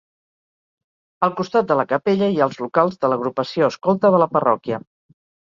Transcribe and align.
Al 1.27 1.35
costat 1.41 1.67
de 1.73 1.77
la 1.81 1.85
capella 1.91 2.29
hi 2.37 2.41
ha 2.41 2.47
els 2.47 2.57
locals 2.63 2.97
de 3.05 3.13
l'agrupació 3.13 3.71
escolta 3.75 4.15
de 4.17 4.23
la 4.25 4.33
parròquia. 4.39 4.85